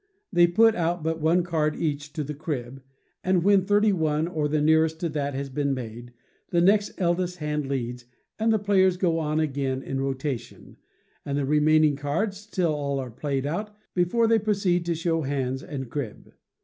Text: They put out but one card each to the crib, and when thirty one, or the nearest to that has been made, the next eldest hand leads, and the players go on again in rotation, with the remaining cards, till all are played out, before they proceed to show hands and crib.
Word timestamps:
They 0.33 0.47
put 0.47 0.73
out 0.73 1.03
but 1.03 1.21
one 1.21 1.43
card 1.43 1.75
each 1.75 2.11
to 2.13 2.23
the 2.23 2.33
crib, 2.33 2.81
and 3.23 3.43
when 3.43 3.61
thirty 3.65 3.93
one, 3.93 4.27
or 4.27 4.47
the 4.47 4.59
nearest 4.59 4.99
to 5.01 5.09
that 5.09 5.35
has 5.35 5.51
been 5.51 5.75
made, 5.75 6.11
the 6.49 6.59
next 6.59 6.93
eldest 6.99 7.37
hand 7.37 7.67
leads, 7.67 8.05
and 8.39 8.51
the 8.51 8.57
players 8.57 8.97
go 8.97 9.19
on 9.19 9.39
again 9.39 9.83
in 9.83 10.01
rotation, 10.01 10.77
with 11.23 11.35
the 11.35 11.45
remaining 11.45 11.95
cards, 11.97 12.47
till 12.47 12.73
all 12.73 12.97
are 12.97 13.11
played 13.11 13.45
out, 13.45 13.75
before 13.93 14.25
they 14.25 14.39
proceed 14.39 14.87
to 14.87 14.95
show 14.95 15.21
hands 15.21 15.61
and 15.61 15.91
crib. 15.91 16.33